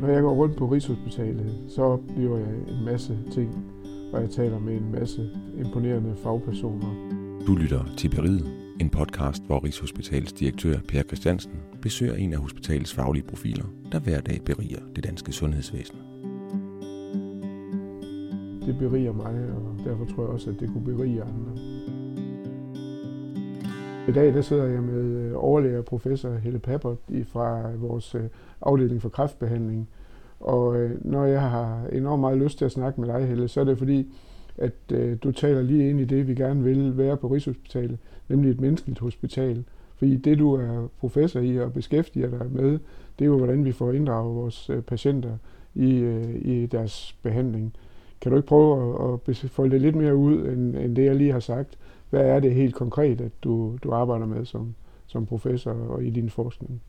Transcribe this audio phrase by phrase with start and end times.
[0.00, 3.64] Når jeg går rundt på Rigshospitalet, så oplever jeg en masse ting,
[4.12, 6.94] og jeg taler med en masse imponerende fagpersoner.
[7.46, 8.46] Du lytter til Beriget,
[8.80, 14.20] en podcast, hvor Rigshospitalets direktør Per Christiansen besøger en af hospitalets faglige profiler, der hver
[14.20, 15.96] dag beriger det danske sundhedsvæsen.
[18.66, 21.75] Det beriger mig, og derfor tror jeg også, at det kunne berige andre.
[24.08, 26.94] I dag der sidder jeg med øh, overlæger professor Helle Papper
[27.24, 28.22] fra vores øh,
[28.62, 29.88] afdeling for kræftbehandling.
[30.40, 33.60] Og øh, når jeg har enormt meget lyst til at snakke med dig, Helle, så
[33.60, 34.14] er det fordi,
[34.58, 34.90] at
[35.22, 37.98] du taler lige ind i det, vi gerne vil være på Rigshospitalet,
[38.28, 39.64] nemlig et menneskeligt hospital.
[39.96, 42.70] Fordi det, du er professor i og beskæftiger dig med,
[43.18, 45.36] det er jo, hvordan vi får inddraget vores patienter
[45.74, 45.88] i,
[46.34, 47.74] i deres behandling.
[48.20, 51.16] Kan du ikke prøve at, at folde det lidt mere ud, end, end det, jeg
[51.16, 51.78] lige har sagt?
[52.10, 54.74] Hvad er det helt konkret, at du, du arbejder med som,
[55.06, 56.82] som professor og i din forskning?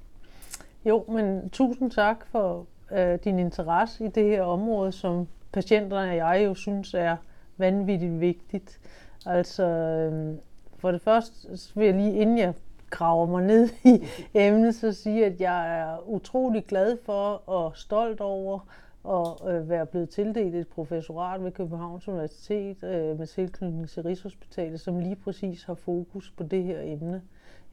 [0.86, 6.16] Jo, men tusind tak for øh, din interesse i det her område, som patienterne og
[6.16, 7.16] jeg jo synes er
[7.58, 8.80] vanvittigt vigtigt.
[9.26, 10.36] Altså, øh,
[10.78, 12.54] for det første vil jeg lige, inden jeg
[12.90, 14.06] graver mig ned i
[14.46, 18.60] emnet, så sige, at jeg er utrolig glad for og stolt over
[19.06, 24.80] at øh, være blevet tildelt et professorat ved Københavns Universitet øh, med tilknytning til Rigshospitalet,
[24.80, 27.22] som lige præcis har fokus på det her emne.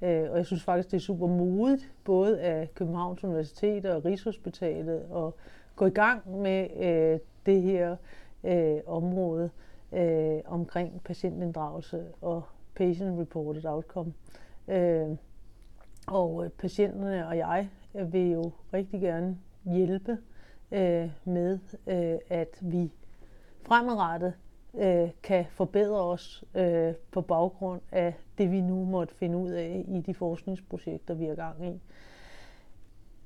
[0.03, 5.03] Øh, og jeg synes faktisk, det er super modigt, både af Københavns Universitet og Rigshospitalet,
[5.17, 5.33] at
[5.77, 7.97] gå i gang med øh, det her
[8.45, 9.51] øh, område
[9.93, 12.43] øh, omkring patientinddragelse og
[12.75, 14.13] patient-reported outcome.
[14.69, 15.17] Øh,
[16.07, 20.19] og øh, patienterne og jeg vil jo rigtig gerne hjælpe
[20.75, 22.93] øh, med, øh, at vi
[23.63, 24.35] fremadrettet
[24.75, 29.85] øh, kan forbedre os øh, på baggrund af det, vi nu måtte finde ud af
[29.89, 31.81] i de forskningsprojekter, vi er gang i.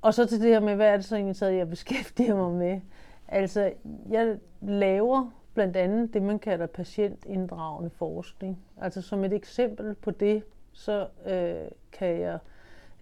[0.02, 2.80] Og så til det her med, hvad er det så egentlig, jeg beskæftiger mig med?
[3.28, 3.72] Altså,
[4.10, 8.58] jeg laver blandt andet det, man kalder patientinddragende forskning.
[8.80, 10.42] Altså som et eksempel på det,
[10.72, 12.38] så øh, kan jeg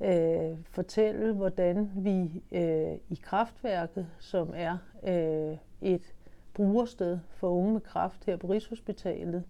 [0.00, 6.14] øh, fortælle, hvordan vi øh, i kraftværket, som er øh, et
[6.54, 9.44] brugersted for unge med kraft her på Rigshospitalet,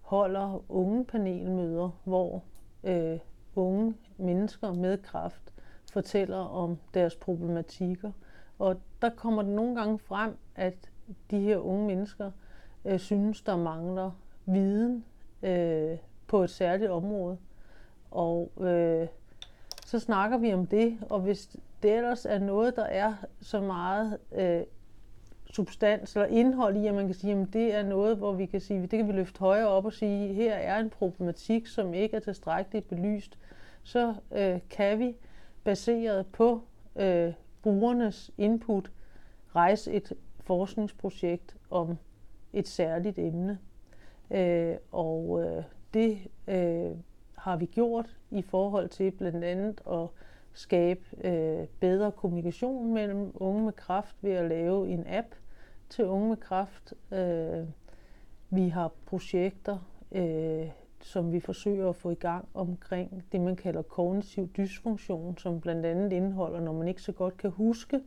[0.00, 2.42] holder unge panelmøder, hvor
[2.84, 3.18] øh,
[3.56, 5.52] unge mennesker med kraft
[5.92, 8.12] fortæller om deres problematikker.
[8.58, 10.90] Og der kommer det nogle gange frem, at
[11.30, 12.30] de her unge mennesker
[12.84, 14.10] øh, synes, der mangler
[14.46, 15.04] viden
[15.42, 17.38] øh, på et særligt område.
[18.10, 19.08] Og øh,
[19.88, 24.18] så snakker vi om det, og hvis det ellers er noget, der er så meget
[24.32, 24.62] øh,
[25.50, 28.60] substans eller indhold i, at man kan sige, at det er noget, hvor vi kan
[28.60, 32.16] sige, det kan vi løfte højere op og sige, her er en problematik, som ikke
[32.16, 33.38] er tilstrækkeligt belyst,
[33.82, 35.16] så øh, kan vi,
[35.64, 36.62] baseret på
[36.96, 37.32] øh,
[37.62, 38.90] brugernes input,
[39.56, 41.98] rejse et forskningsprojekt om
[42.52, 43.58] et særligt emne.
[44.30, 45.62] Øh, og øh,
[45.94, 46.90] det øh,
[47.38, 50.08] har vi gjort i forhold til blandt andet at
[50.52, 55.26] skabe øh, bedre kommunikation mellem unge med kræft ved at lave en app
[55.88, 56.94] til unge med kræft.
[57.12, 57.64] Øh,
[58.50, 59.78] vi har projekter,
[60.12, 60.68] øh,
[61.00, 65.86] som vi forsøger at få i gang omkring det, man kalder kognitiv dysfunktion, som blandt
[65.86, 68.00] andet indeholder, når man ikke så godt kan huske,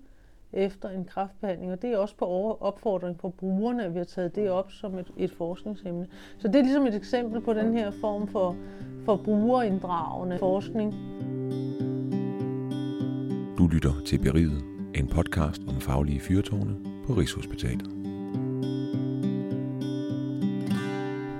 [0.53, 4.35] efter en kraftbehandling, og det er også på opfordring fra brugerne, at vi har taget
[4.35, 6.07] det op som et, et forskningsemne.
[6.37, 8.55] Så det er ligesom et eksempel på den her form for,
[9.05, 10.93] for brugerinddragende forskning.
[13.57, 14.63] Du lytter til Beriget,
[14.95, 16.75] en podcast om faglige fyrtårne
[17.07, 17.87] på Rigshospitalet.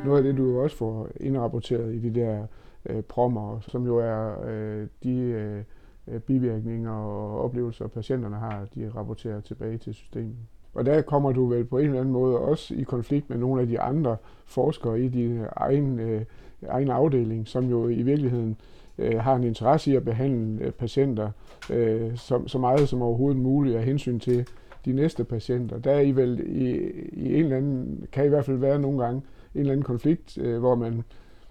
[0.05, 2.45] Noget af det, du også får indrapporteret i de der
[2.85, 5.63] øh, prommer, som jo er øh, de
[6.07, 10.35] Øh, bivirkninger og oplevelser, patienterne har, de rapporterer tilbage til systemet.
[10.73, 13.61] Og der kommer du vel på en eller anden måde også i konflikt med nogle
[13.61, 16.21] af de andre forskere i din egen, øh,
[16.67, 18.57] egen afdeling, som jo i virkeligheden
[18.97, 21.31] øh, har en interesse i at behandle øh, patienter
[21.69, 24.47] øh, så, så meget som overhovedet muligt af hensyn til
[24.85, 25.79] de næste patienter.
[25.79, 26.69] Der er I vel i,
[27.11, 29.21] i en eller anden, kan i hvert fald være nogle gange
[29.55, 31.03] en eller anden konflikt, øh, hvor man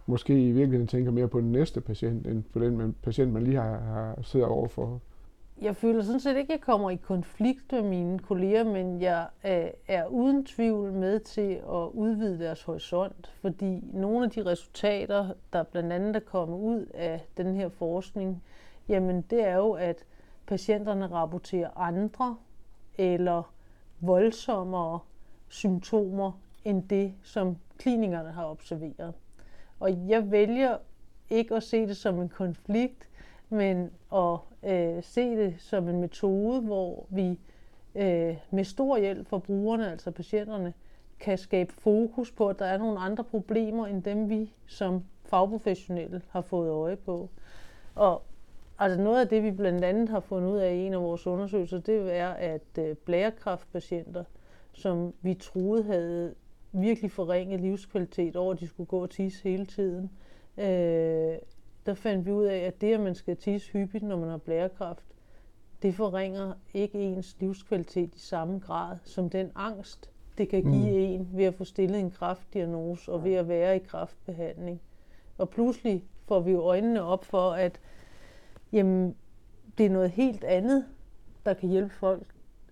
[0.07, 3.43] måske i virkeligheden tænker mere på den næste patient, end på den man, patient, man
[3.43, 5.01] lige har, har sidder overfor.
[5.61, 9.27] Jeg føler sådan set ikke, at jeg kommer i konflikt med mine kolleger, men jeg
[9.43, 15.33] er, er uden tvivl med til at udvide deres horisont, fordi nogle af de resultater,
[15.53, 18.43] der blandt andet er kommet ud af den her forskning,
[18.89, 20.05] jamen det er jo, at
[20.47, 22.37] patienterne rapporterer andre
[22.99, 23.53] eller
[24.01, 24.99] voldsommere
[25.49, 26.33] symptomer
[26.65, 29.15] end det, som klinikerne har observeret.
[29.81, 30.79] Og jeg vælger
[31.31, 33.09] ikke at se det som en konflikt,
[33.49, 37.39] men at øh, se det som en metode, hvor vi
[37.95, 40.75] øh, med stor hjælp for brugerne, altså patienterne,
[41.21, 46.23] kan skabe fokus på, at der er nogle andre problemer, end dem vi som fagprofessionelle
[46.29, 47.31] har fået øje på.
[47.95, 48.23] Og
[48.79, 51.27] altså noget af det, vi blandt andet har fundet ud af i en af vores
[51.27, 54.25] undersøgelser, det er, at øh, blærekræftpatienter,
[54.73, 56.35] som vi troede havde
[56.73, 60.11] virkelig forringet livskvalitet over, at de skulle gå og tisse hele tiden,
[60.59, 61.35] øh,
[61.87, 64.37] der fandt vi ud af, at det, at man skal tisse hyppigt, når man har
[64.37, 65.05] blærekræft,
[65.83, 71.13] det forringer ikke ens livskvalitet i samme grad som den angst, det kan give mm.
[71.13, 74.81] en ved at få stillet en kraftdiagnose og ved at være i kraftbehandling.
[75.39, 77.81] Og pludselig får vi jo øjnene op for, at
[78.73, 79.17] jamen,
[79.79, 80.85] det er noget helt andet,
[81.47, 82.27] der kan hjælpe folk.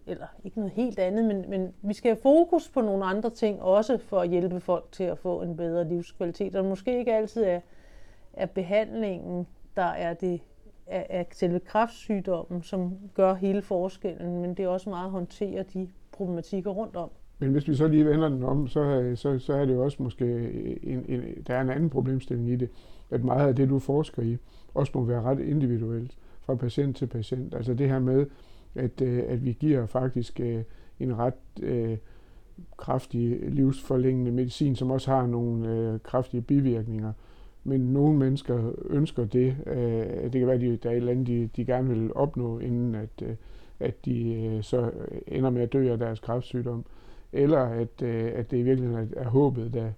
[0.07, 3.63] Eller ikke noget helt andet, men, men vi skal have fokus på nogle andre ting
[3.63, 6.57] også for at hjælpe folk til at få en bedre livskvalitet.
[6.57, 7.61] Og måske ikke altid er,
[8.39, 9.47] af behandlingen,
[9.77, 10.41] der er det
[10.87, 15.63] af, af selve kræftsygdommen, som gør hele forskellen, men det er også meget at håndtere
[15.75, 17.11] de problematikker rundt om.
[17.39, 20.03] Men hvis vi så lige vender den om, så, så, så er det jo også
[20.03, 20.25] måske,
[20.83, 22.71] en, en, der er en anden problemstilling i det,
[23.11, 24.37] at meget af det, du forsker i,
[24.75, 27.55] også må være ret individuelt fra patient til patient.
[27.55, 28.27] Altså det her med,
[28.75, 30.63] at, øh, at vi giver faktisk øh,
[31.01, 31.97] en ret øh,
[32.77, 37.13] kraftig livsforlængende medicin, som også har nogle øh, kraftige bivirkninger.
[37.69, 39.57] Men nogle mennesker ønsker det.
[39.67, 42.59] Øh, det kan være, at der er et eller andet, de, de gerne vil opnå,
[42.59, 43.35] inden at, øh,
[43.81, 44.91] at de øh, så
[45.27, 46.85] ender med at dø af deres kræftsygdom.
[47.33, 49.91] Eller at, øh, at det i virkeligheden er, er håbet, der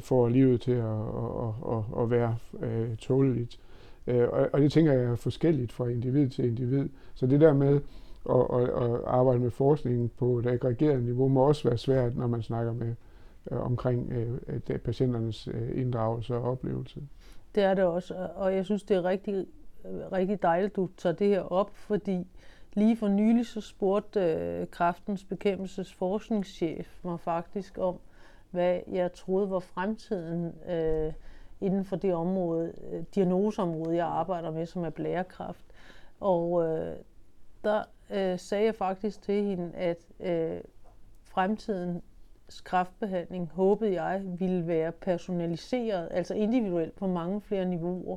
[0.00, 3.58] får livet til at, at, at, at være øh, tåleligt.
[4.06, 6.88] Øh, og, og det tænker jeg er forskelligt fra individ til individ.
[7.14, 7.80] Så det der med
[8.30, 12.26] at, at, at arbejde med forskningen på et aggregeret niveau må også være svært, når
[12.26, 12.94] man snakker med
[13.50, 17.00] øh, omkring øh, øh patienternes øh, inddragelse og oplevelse.
[17.54, 19.46] Det er det også, og jeg synes, det er rigtig,
[19.84, 22.26] øh, rigtig dejligt, du tager det her op, fordi
[22.74, 28.00] lige for nylig så spurgte øh, kraftens bekæmpelses forskningschef mig faktisk om,
[28.50, 31.12] hvad jeg troede var fremtiden øh,
[31.60, 35.64] inden for det område, øh, diagnoseområde, jeg arbejder med, som er blærekræft.
[36.20, 36.96] Og øh,
[37.64, 40.60] der øh, sagde jeg faktisk til hende, at øh,
[41.24, 42.02] fremtiden
[42.64, 48.16] kræftbehandling, håbede jeg, ville være personaliseret, altså individuelt på mange flere niveauer,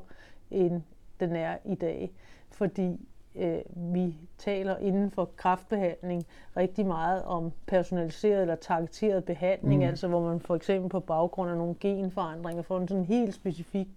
[0.52, 0.82] end
[1.20, 2.12] den er i dag.
[2.52, 6.26] Fordi øh, vi taler inden for kraftbehandling
[6.58, 9.88] rigtig meget om personaliseret eller targeteret behandling, mm.
[9.88, 13.88] altså hvor man for eksempel på baggrund af nogle genforandringer får en sådan helt specifik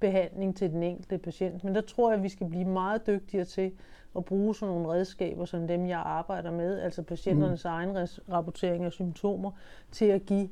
[0.00, 1.64] behandling til den enkelte patient.
[1.64, 3.72] Men der tror jeg, at vi skal blive meget dygtigere til
[4.16, 7.70] at bruge sådan nogle redskaber, som dem jeg arbejder med, altså patienternes mm.
[7.70, 7.96] egen
[8.32, 9.50] rapportering af symptomer,
[9.92, 10.48] til at give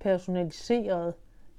[0.00, 1.14] personaliseret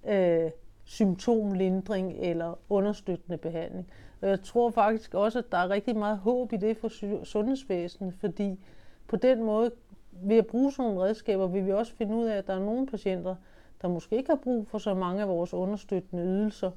[0.08, 0.52] øh,
[0.84, 3.88] symptomlindring eller understøttende behandling.
[4.22, 8.14] Og jeg tror faktisk også, at der er rigtig meget håb i det for sundhedsvæsenet,
[8.14, 8.60] fordi
[9.08, 9.72] på den måde,
[10.12, 12.60] ved at bruge sådan nogle redskaber, vil vi også finde ud af, at der er
[12.60, 13.36] nogle patienter,
[13.82, 16.72] der måske ikke har brug for så mange af vores understøttende ydelser,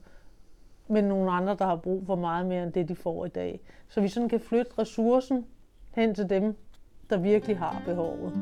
[0.88, 3.60] men nogle andre, der har brug for meget mere end det, de får i dag.
[3.88, 5.44] Så vi sådan kan flytte ressourcen
[5.90, 6.54] hen til dem,
[7.10, 8.32] der virkelig har behovet.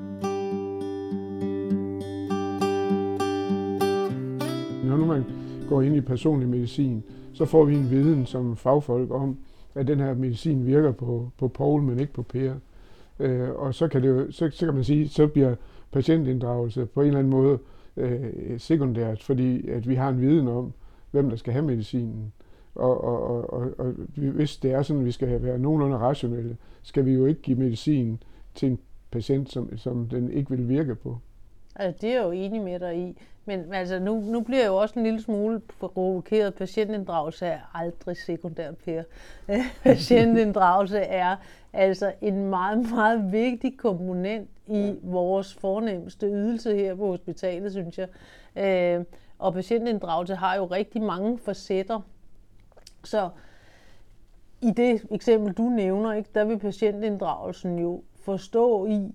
[4.85, 5.25] Når man
[5.69, 7.03] går ind i personlig medicin,
[7.33, 9.39] så får vi en viden som fagfolk om,
[9.75, 12.55] at den her medicin virker på, på Paul, men ikke på Per.
[13.19, 15.55] Øh, og så kan, det jo, så, så kan man sige, så bliver
[15.93, 17.59] patientinddragelse på en eller anden måde
[17.97, 20.73] øh, sekundært, fordi at vi har en viden om,
[21.13, 22.33] hvem der skal have medicinen.
[22.75, 26.57] Og, og, og, og, og hvis det er sådan, at vi skal være nogenlunde rationelle,
[26.83, 28.23] skal vi jo ikke give medicin
[28.55, 28.79] til en
[29.11, 31.19] patient, som, som den ikke vil virke på.
[31.77, 33.17] Altså, det er jeg jo enig med dig i.
[33.45, 36.55] Men altså, nu, nu bliver jeg jo også en lille smule provokeret.
[36.55, 39.03] Patientinddragelse er aldrig sekundær, Per.
[39.83, 41.37] Patientinddragelse er
[41.73, 48.09] altså en meget, meget vigtig komponent i vores fornemmeste ydelse her på hospitalet, synes jeg.
[48.57, 49.05] Øh,
[49.43, 52.01] og patientinddragelse har jo rigtig mange facetter.
[53.05, 53.31] Så
[54.61, 59.15] i det eksempel, du nævner, ikke, der vil patientinddragelsen jo forstå i,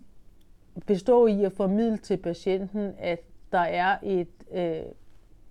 [0.86, 3.19] bestå i at formidle til patienten, at
[3.51, 4.81] der er et øh,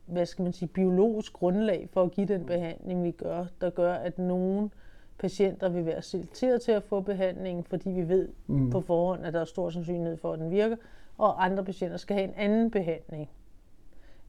[0.06, 3.92] hvad skal man sige, biologisk grundlag for at give den behandling, vi gør, der gør,
[3.92, 4.70] at nogle
[5.18, 8.70] patienter vil være selekteret til at få behandling, fordi vi ved mm.
[8.70, 10.76] på forhånd, at der er stor sandsynlighed for, at den virker,
[11.18, 13.30] og andre patienter skal have en anden behandling.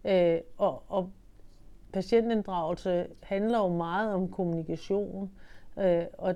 [0.05, 1.09] Øh, og, og
[1.93, 5.31] patientinddragelse handler jo meget om kommunikation,
[5.79, 6.35] øh, og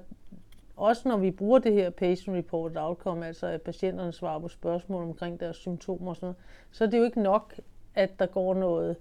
[0.76, 5.04] også når vi bruger det her patient reported outcome, altså at patienterne svarer på spørgsmål
[5.04, 6.38] omkring deres symptomer og sådan noget,
[6.72, 7.60] så er det jo ikke nok,
[7.96, 8.96] at der går noget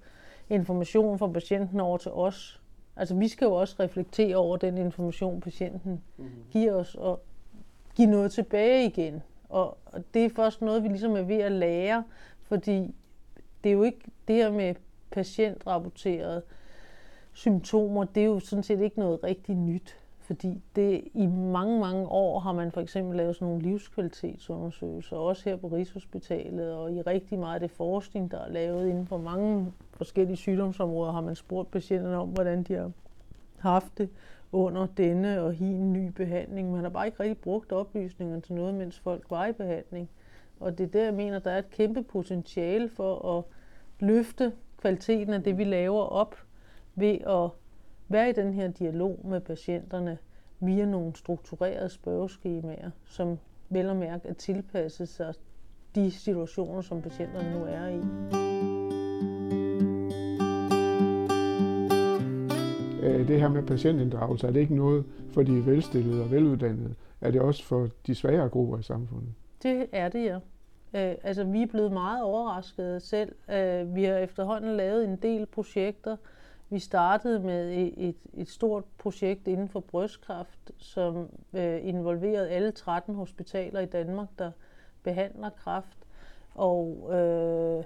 [0.51, 2.61] information fra patienten over til os.
[2.97, 6.45] Altså vi skal jo også reflektere over den information, patienten mm-hmm.
[6.51, 7.23] giver os, og
[7.95, 9.23] give noget tilbage igen.
[9.49, 12.05] Og, og det er først noget, vi ligesom er ved at lære,
[12.43, 12.95] fordi
[13.65, 14.75] det er jo ikke det her med
[15.11, 16.43] patientrapporterede
[17.33, 19.97] symptomer, det er jo sådan set ikke noget rigtig nyt.
[20.19, 25.51] Fordi det, i mange, mange år har man for eksempel lavet sådan nogle livskvalitetsundersøgelser, også
[25.51, 29.19] her på Rigshospitalet, og i rigtig meget af det forskning, der er lavet inden for
[29.19, 32.91] mange forskellige sygdomsområder, har man spurgt patienterne om, hvordan de har
[33.59, 34.09] haft det
[34.53, 36.73] under denne og hin ny behandling.
[36.73, 40.09] Man har bare ikke rigtig brugt oplysningerne til noget, mens folk var i behandling.
[40.61, 43.45] Og det er der, jeg mener, der er et kæmpe potentiale for at
[44.01, 46.37] løfte kvaliteten af det, vi laver op
[46.95, 47.51] ved at
[48.09, 50.19] være i den her dialog med patienterne
[50.61, 53.39] via nogle strukturerede spørgeskemaer, som
[53.69, 55.35] vel og mærke er tilpasset sig
[55.95, 58.01] de situationer, som patienterne nu er i.
[63.03, 66.95] Øh, det her med patientinddragelse, er det ikke noget for de velstillede og veluddannede?
[67.21, 69.35] Er det også for de svagere grupper i samfundet?
[69.63, 70.39] Det er det, ja.
[70.95, 73.35] Øh, altså, vi er blevet meget overraskede selv.
[73.51, 76.17] Øh, vi har efterhånden lavet en del projekter.
[76.71, 82.71] Vi startede med et, et, et stort projekt inden for brystkræft, som øh, involverede alle
[82.73, 84.51] 13 hospitaler i Danmark, der
[85.03, 85.99] behandler kræft.
[86.55, 87.85] Og øh,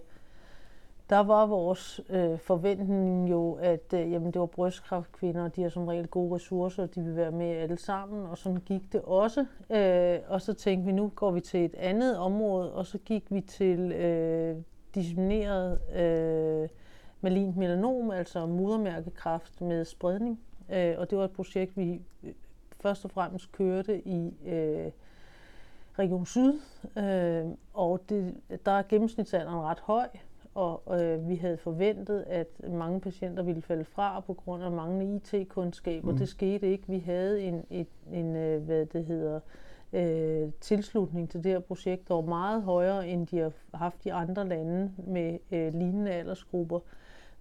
[1.10, 5.86] der var vores øh, forventning jo, at øh, jamen, det var brystkræftkvinder, de har som
[5.86, 9.46] regel gode ressourcer, de vil være med alle sammen, og sådan gik det også.
[9.70, 13.24] Øh, og så tænkte vi, nu går vi til et andet område, og så gik
[13.30, 14.56] vi til øh,
[14.94, 16.68] dissemineret øh,
[17.20, 20.40] malint melanom, altså modermærkekræft med spredning.
[20.72, 22.32] Øh, og det var et projekt, vi øh,
[22.80, 24.90] først og fremmest kørte i øh,
[25.98, 26.60] Region Syd,
[26.98, 27.44] øh,
[27.74, 28.34] og det,
[28.66, 30.08] der er gennemsnitsalderen ret høj,
[30.54, 35.16] og øh, vi havde forventet, at mange patienter ville falde fra på grund af manglende
[35.16, 36.08] IT-kundskab, mm.
[36.08, 36.84] og det skete ikke.
[36.88, 39.40] Vi havde en, et, en øh, hvad det hedder,
[39.92, 44.08] øh, tilslutning til det her projekt, der var meget højere, end de har haft i
[44.08, 46.80] andre lande med øh, lignende aldersgrupper.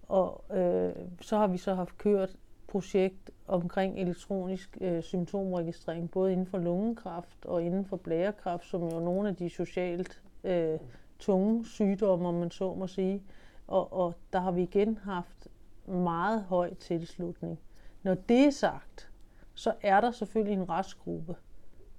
[0.08, 2.36] Og øh, så har vi så haft kørt
[2.68, 8.96] projekt omkring elektronisk øh, symptomregistrering, både inden for lungekræft og inden for blærekræft, som jo
[8.96, 10.78] er nogle af de socialt øh,
[11.18, 13.22] tunge sygdomme, om man så må sige.
[13.66, 15.48] Og, og der har vi igen haft
[15.86, 17.58] meget høj tilslutning.
[18.02, 19.10] Når det er sagt,
[19.54, 21.36] så er der selvfølgelig en restgruppe,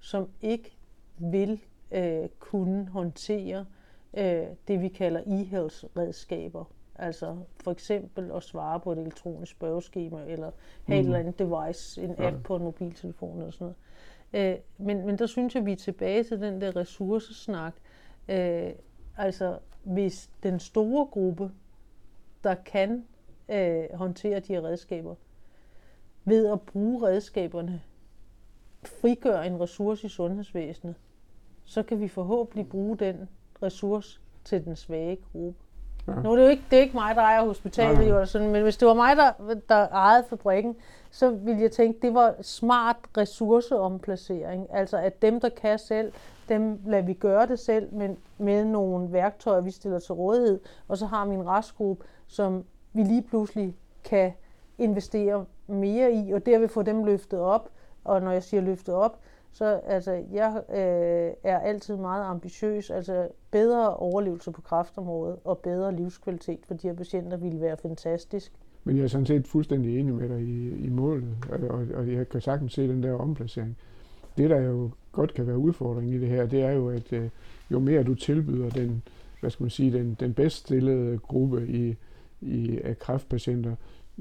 [0.00, 0.76] som ikke
[1.18, 3.66] vil øh, kunne håndtere
[4.14, 6.64] øh, det, vi kalder e-health-redskaber.
[6.98, 10.50] Altså for eksempel at svare på et elektronisk spørgeskema, eller
[10.86, 10.92] have mm.
[10.92, 12.42] et eller andet device, en app ja.
[12.44, 13.74] på en mobiltelefon eller sådan
[14.32, 14.56] noget.
[14.56, 17.74] Øh, men, men der synes jeg, vi er tilbage til den der ressourcesnak.
[18.28, 18.70] Øh,
[19.16, 21.50] Altså, hvis den store gruppe,
[22.44, 23.04] der kan
[23.48, 25.14] øh, håndtere de her redskaber,
[26.24, 27.82] ved at bruge redskaberne,
[28.84, 30.94] frigør en ressource i sundhedsvæsenet,
[31.64, 33.28] så kan vi forhåbentlig bruge den
[33.62, 35.58] ressource til den svage gruppe.
[36.08, 36.14] Ja.
[36.14, 38.04] Nu er det jo ikke, det er ikke mig, der ejer hospitalet, ja.
[38.04, 39.32] eller sådan, men hvis det var mig, der,
[39.68, 40.76] der ejede fabrikken,
[41.10, 44.66] så ville jeg tænke, det var smart ressourceomplacering.
[44.70, 46.12] Altså at dem, der kan selv,
[46.48, 50.60] dem lader vi gøre det selv, men med nogle værktøjer, vi stiller til rådighed.
[50.88, 54.32] Og så har vi en restgruppe, som vi lige pludselig kan
[54.78, 57.70] investere mere i, og derved få dem løftet op.
[58.04, 59.20] Og når jeg siger løftet op,
[59.52, 62.90] så altså, jeg øh, er altid meget ambitiøs.
[62.90, 68.52] Altså bedre overlevelse på kræftområdet og bedre livskvalitet for de her patienter ville være fantastisk.
[68.84, 71.28] Men jeg er sådan set fuldstændig enig med dig i, i målet,
[71.70, 73.76] og, og jeg kan sagtens se den der omplacering.
[74.36, 77.28] Det, der jo godt kan være udfordringen i det her, det er jo, at øh,
[77.70, 79.02] jo mere du tilbyder den,
[79.40, 81.96] hvad skal man sige, den, den bedst stillede gruppe i,
[82.40, 83.74] i af kræftpatienter,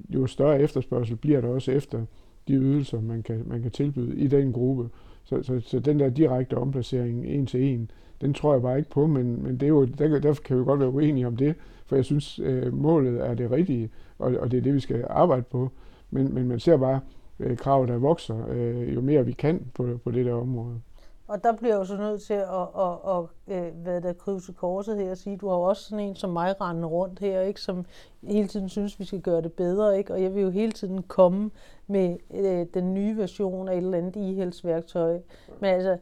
[0.10, 2.05] jo større efterspørgsel bliver der også efter
[2.48, 4.89] de ydelser, man kan, man kan tilbyde i den gruppe.
[5.24, 7.91] Så, så, så den der direkte omplacering en til en,
[8.22, 10.63] den tror jeg bare ikke på, men, men det er jo, der, derfor kan vi
[10.63, 11.55] godt være uenige om det,
[11.86, 15.05] for jeg synes, øh, målet er det rigtige, og, og det er det, vi skal
[15.10, 15.72] arbejde på.
[16.12, 17.00] Men, men man ser bare
[17.39, 20.81] øh, kravet, der vokser, øh, jo mere vi kan på, på det der område.
[21.27, 24.13] Og der bliver jeg jo så nødt til at, at, at, at øh, hvad der
[24.13, 27.19] krydse korset her og sige, du har jo også sådan en som mig rendende rundt
[27.19, 27.85] her, ikke, som
[28.23, 30.13] hele tiden synes, vi skal gøre det bedre, ikke?
[30.13, 31.51] og jeg vil jo hele tiden komme
[31.87, 35.19] med øh, den nye version af et eller andet e-helsværktøj.
[35.59, 35.97] Men altså,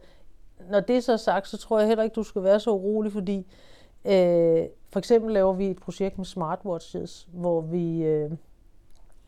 [0.70, 3.12] når det er så sagt, så tror jeg heller ikke, du skal være så urolig,
[3.12, 3.38] fordi
[4.06, 8.32] øh, for eksempel laver vi et projekt med smartwatches, hvor vi, øh,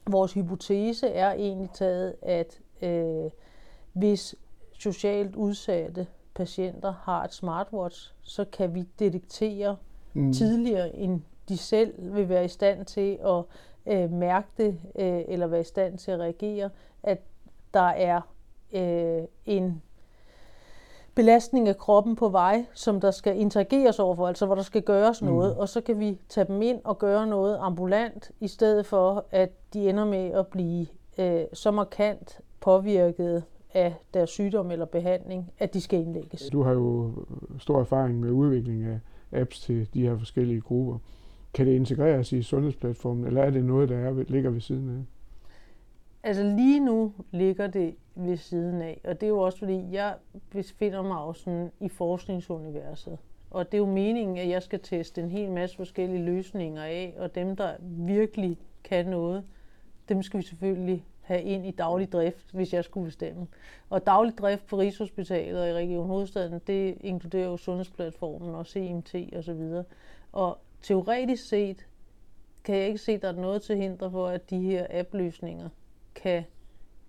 [0.08, 3.32] vores hypotese er egentlig taget, at øh,
[3.94, 4.36] hvis
[4.80, 9.78] socialt udsatte patienter har et smartwatch, så kan vi detektere
[10.14, 10.34] mm.
[10.34, 13.44] tidligere, end de selv vil være i stand til at
[13.94, 16.70] øh, mærke det, øh, eller være i stand til at reagere,
[17.04, 17.22] at
[17.74, 18.22] der er
[18.74, 19.82] øh, en
[21.16, 25.22] belastning af kroppen på vej, som der skal interageres overfor, altså hvor der skal gøres
[25.22, 25.28] Mm.
[25.28, 29.26] noget, og så kan vi tage dem ind og gøre noget ambulant, i stedet for
[29.32, 33.44] at de ender med at blive øh, så markant påvirket
[33.74, 36.50] af deres sygdom eller behandling, at de skal indlægges.
[36.52, 37.12] Du har jo
[37.60, 39.00] stor erfaring med udvikling af
[39.42, 40.98] apps til de her forskellige grupper.
[41.54, 45.15] Kan det integreres i sundhedsplatformen, eller er det noget, der er, ligger ved siden af?
[46.26, 50.16] Altså lige nu ligger det ved siden af, og det er jo også fordi, jeg
[50.50, 53.18] befinder mig jo sådan i forskningsuniverset.
[53.52, 57.14] Og det er jo meningen, at jeg skal teste en hel masse forskellige løsninger af,
[57.18, 59.44] og dem, der virkelig kan noget,
[60.10, 63.48] dem skal vi selvfølgelig have ind i daglig drift, hvis jeg skulle bestemme.
[63.90, 69.16] Og daglig drift på Rigshospitalet og i Region Hovedstaden, det inkluderer jo sundhedsplatformen og CMT
[69.16, 69.38] osv.
[69.38, 69.84] Og, så videre.
[70.32, 71.88] og teoretisk set
[72.64, 75.70] kan jeg ikke se, at der er noget til hinder for, at de her app-løsninger
[76.16, 76.44] kan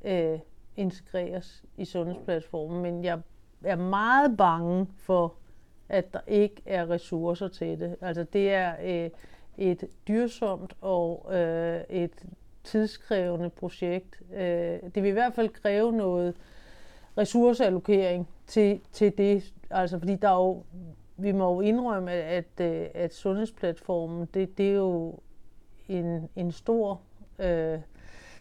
[0.04, 0.38] øh,
[0.76, 2.82] integreres i sundhedsplatformen.
[2.82, 3.20] Men jeg
[3.64, 5.34] er meget bange for,
[5.88, 7.96] at der ikke er ressourcer til det.
[8.00, 9.10] Altså det er øh,
[9.58, 12.26] et dyrsomt og øh, et
[12.64, 14.22] tidskrævende projekt.
[14.34, 16.34] Øh, det vil i hvert fald kræve noget
[17.18, 19.54] ressourceallokering til, til det.
[19.70, 20.62] Altså fordi der er jo,
[21.16, 25.18] vi må jo indrømme, at, at, at sundhedsplatformen, det, det er jo
[25.88, 27.00] en, en stor
[27.38, 27.78] øh,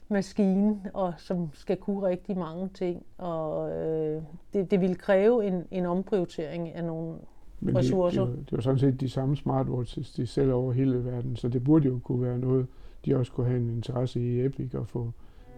[0.09, 3.03] maskine, og som skal kunne rigtig mange ting.
[3.17, 4.21] Og øh,
[4.53, 7.17] det, det vil kræve en, en omprioritering af nogle Men
[7.59, 8.25] det, det, er ressourcer.
[8.25, 11.63] det er jo sådan set de samme smartwatches, de sælger over hele verden, så det
[11.63, 12.67] burde jo kunne være noget,
[13.05, 15.12] de også kunne have en interesse i Epic og få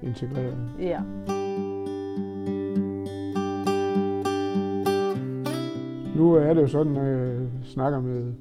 [0.03, 0.57] integreret.
[0.79, 1.01] Ja.
[6.15, 8.33] Nu er det jo sådan, når jeg snakker med,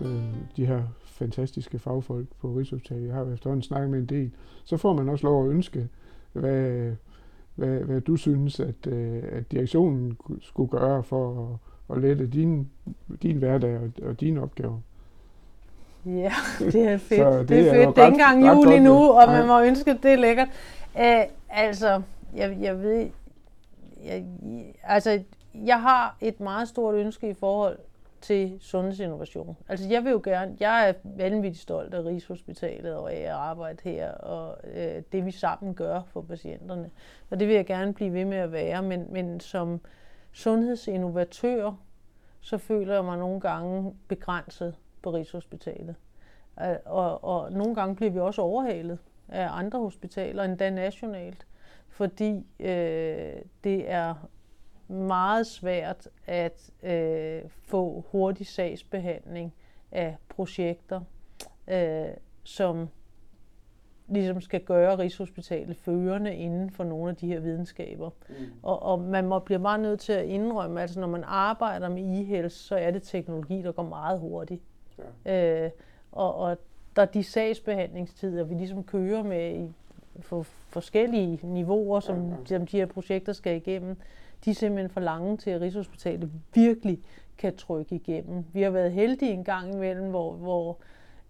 [0.00, 0.22] med
[0.56, 0.82] de her
[1.14, 4.30] fantastiske fagfolk på Rigshospitalet, jeg har jo efterhånden snakket med en del,
[4.64, 5.88] så får man også lov at ønske,
[6.32, 6.92] hvad,
[7.54, 11.58] hvad, hvad du synes, at, øh, at direktionen skulle gøre for
[11.90, 12.68] at, at lette din,
[13.22, 14.78] din hverdag og, og dine opgaver.
[16.06, 17.38] Ja, det er fedt.
[17.38, 17.96] Det, det er er fedt.
[17.96, 20.48] Det er ikke engang jul endnu, og man må ønske, det er lækkert.
[20.98, 22.02] Æ, altså,
[22.36, 23.06] jeg, jeg ved...
[24.04, 24.24] Jeg,
[24.82, 25.22] altså,
[25.54, 27.78] jeg har et meget stort ønske i forhold
[28.24, 29.56] til sundhedsinnovation.
[29.68, 30.56] Altså, jeg vil jo gerne...
[30.60, 35.30] Jeg er vanvittigt stolt af Rigshospitalet og af at arbejde her, og øh, det vi
[35.30, 36.90] sammen gør for patienterne.
[37.30, 39.80] Og det vil jeg gerne blive ved med at være, men, men som
[40.32, 41.72] sundhedsinnovatør,
[42.40, 45.94] så føler jeg mig nogle gange begrænset på Rigshospitalet.
[46.60, 51.46] Øh, og, og nogle gange bliver vi også overhalet af andre hospitaler, endda nationalt,
[51.88, 53.34] fordi øh,
[53.64, 54.14] det er
[54.88, 59.54] meget svært at øh, få hurtig sagsbehandling
[59.92, 61.00] af projekter,
[61.68, 62.08] øh,
[62.42, 62.88] som
[64.08, 68.10] ligesom skal gøre Rigshospitalet førende inden for nogle af de her videnskaber.
[68.28, 68.34] Mm.
[68.62, 72.02] Og, og man må bliver bare nødt til at indrømme, altså når man arbejder med
[72.02, 74.62] e-health, så er det teknologi, der går meget hurtigt.
[75.24, 75.64] Ja.
[75.64, 75.70] Øh,
[76.12, 76.58] og, og
[76.96, 79.72] der er de sagsbehandlingstider, vi ligesom kører med i
[80.20, 83.96] for forskellige niveauer, som, som de her projekter skal igennem,
[84.44, 87.00] de er simpelthen for lange til, at Rigshospitalet virkelig
[87.38, 88.44] kan trykke igennem.
[88.52, 90.78] Vi har været heldige en gang imellem, hvor, hvor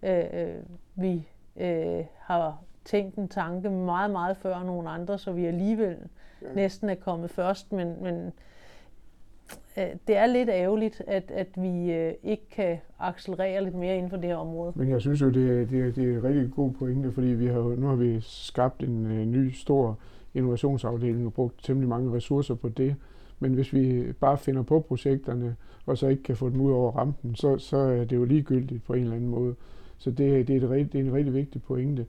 [0.03, 0.55] øh, øh,
[0.95, 5.97] vi øh, har tænkt en tanke meget, meget før nogle andre, så vi alligevel
[6.43, 6.55] ja.
[6.55, 8.33] næsten er kommet først, men, men
[9.79, 14.11] øh, det er lidt ærgerligt, at, at vi øh, ikke kan accelerere lidt mere inden
[14.11, 14.73] for det her område.
[14.77, 17.27] Men jeg synes jo, det er, det er, det er en rigtig god pointe, fordi
[17.27, 19.99] vi har, nu har vi skabt en øh, ny, stor
[20.35, 22.97] innovationsafdelingen og brugt temmelig mange ressourcer på det.
[23.41, 26.93] Men hvis vi bare finder på projekterne, og så ikke kan få dem ud over
[26.93, 29.55] rampen, så, så er det jo ligegyldigt på en eller anden måde.
[29.99, 32.07] Så det, det, er, et, det er en rigtig vigtig pointe.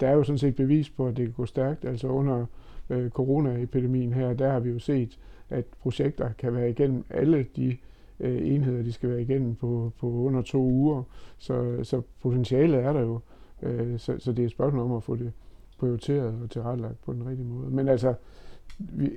[0.00, 1.84] Der er jo sådan set bevis på, at det kan gå stærkt.
[1.84, 2.46] Altså under
[2.90, 5.18] øh, coronaepidemien her, der har vi jo set,
[5.50, 7.76] at projekter kan være igennem alle de
[8.20, 11.02] øh, enheder, de skal være igennem på, på under to uger.
[11.38, 13.20] Så, så potentialet er der jo.
[13.62, 15.32] Øh, så, så det er et spørgsmål om at få det
[15.80, 17.70] prioriteret og tilrettelagt på den rigtige måde.
[17.70, 18.14] Men altså,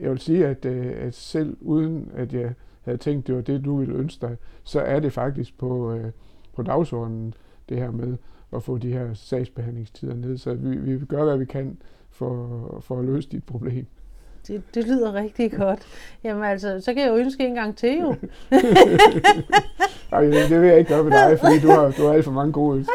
[0.01, 3.65] jeg vil sige, at, øh, at selv uden at jeg havde tænkt, det var det,
[3.65, 6.11] du ville ønske dig, så er det faktisk på, øh,
[6.55, 7.33] på dagsordenen,
[7.69, 8.17] det her med
[8.55, 10.37] at få de her sagsbehandlingstider ned.
[10.37, 11.77] Så vi, vi gøre, hvad vi kan
[12.09, 13.85] for, for at løse dit problem.
[14.47, 15.79] Det, det lyder rigtig godt.
[16.23, 18.07] Jamen altså, så kan jeg jo ønske en gang til jo.
[20.11, 22.31] Nej, det, vil jeg ikke gøre ved dig, fordi du har, du har alt for
[22.31, 22.93] mange gode ønsker.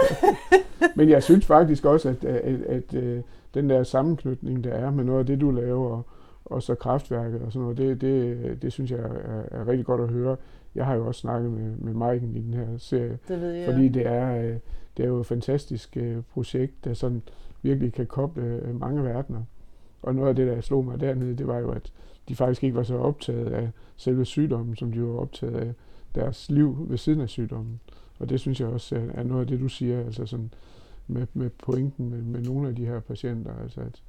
[0.97, 3.23] Men jeg synes faktisk også, at, at, at, at øh,
[3.59, 6.07] den der sammenknytning, der er med noget af det, du laver, og,
[6.45, 10.01] og så kraftværket og sådan noget, det, det, det synes jeg er, er rigtig godt
[10.01, 10.37] at høre.
[10.75, 13.73] Jeg har jo også snakket med, med Maiken i den her serie, Det ved jeg.
[13.73, 14.57] fordi det er, øh,
[14.97, 17.23] det er jo et fantastisk øh, projekt, der sådan
[17.63, 19.43] virkelig kan koble øh, mange verdener.
[20.03, 21.93] Og noget af det, der slog mig dernede, det var jo, at
[22.29, 25.75] de faktisk ikke var så optaget af selve sygdommen, som de var optaget af
[26.15, 27.81] deres liv ved siden af sygdommen.
[28.19, 30.51] Og det synes jeg også er noget af det, du siger, altså sådan
[31.09, 34.03] med, med pointen med, med nogle af de her patienter, altså at,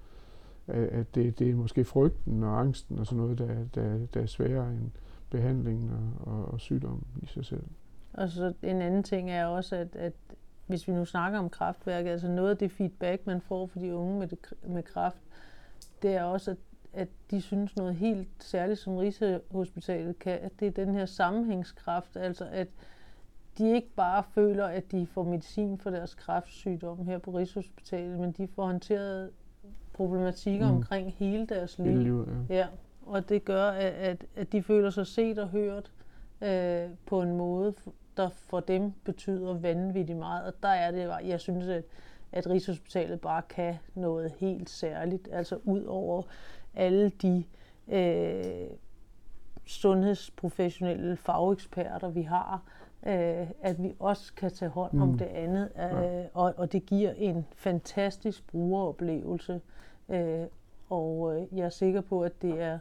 [0.68, 4.26] at det, det er måske frygten og angsten og sådan noget, der, der, der er
[4.26, 4.92] sværere end
[5.30, 7.64] behandlingen og, og, og sygdommen i sig selv.
[8.14, 10.14] Og så en anden ting er også, at, at
[10.68, 13.96] hvis vi nu snakker om kraftværket, altså noget af det feedback, man får for de
[13.96, 15.22] unge med, det, med kraft,
[16.02, 16.58] det er også, at,
[16.94, 22.18] at de synes noget helt særligt, som Rigshospitalet kan, at det er den her sammenhængskraft,
[22.18, 22.68] altså at
[23.60, 28.32] de ikke bare føler, at de får medicin for deres kræftsygdom her på Rigshospitalet, men
[28.32, 29.32] de får håndteret
[29.94, 30.76] problematikker mm.
[30.76, 31.88] omkring hele deres liv.
[31.88, 32.56] Hele livet, ja.
[32.56, 32.68] ja.
[33.06, 35.92] Og det gør, at, at, at de føler sig set og hørt
[36.42, 37.74] øh, på en måde,
[38.18, 40.46] der for dem betyder vanvittigt meget.
[40.46, 41.84] Og der er det, jeg synes, at,
[42.32, 45.28] at Rigshospitalet bare kan noget helt særligt.
[45.32, 46.24] Altså ud over
[46.76, 47.44] alle de
[47.88, 48.68] øh,
[49.66, 55.02] sundhedsprofessionelle fageksperter, vi har, øh, at vi også kan tage hånd mm.
[55.02, 55.70] om det andet.
[55.76, 56.24] Øh, ja.
[56.34, 59.62] og, og det giver en fantastisk brugeroplevelse.
[60.10, 60.46] Øh,
[60.90, 62.80] og øh, jeg er sikker på, at det er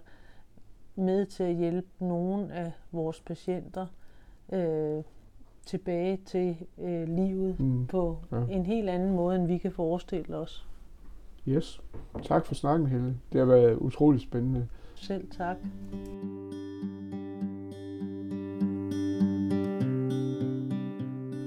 [0.96, 3.86] med til at hjælpe nogle af vores patienter
[4.52, 5.02] øh,
[5.66, 7.86] tilbage til øh, livet mm.
[7.86, 8.36] på ja.
[8.50, 10.66] en helt anden måde, end vi kan forestille os.
[11.48, 11.80] Yes.
[12.22, 13.16] Tak for snakken, Helle.
[13.32, 14.68] Det har været utroligt spændende.
[14.94, 15.56] Selv tak.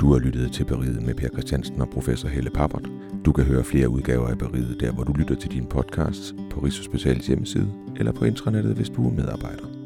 [0.01, 2.89] Du har lyttet til Beriget med Per Christiansen og professor Helle Pappert.
[3.25, 6.59] Du kan høre flere udgaver af Beriget der, hvor du lytter til dine podcasts, på
[6.59, 9.80] Rigshospitalets hjemmeside eller på intranettet, hvis du er medarbejder.